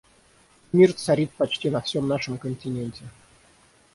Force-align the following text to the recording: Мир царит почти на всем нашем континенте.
Мир 0.73 0.93
царит 0.93 1.29
почти 1.33 1.69
на 1.69 1.79
всем 1.81 2.07
нашем 2.07 2.39
континенте. 2.39 3.03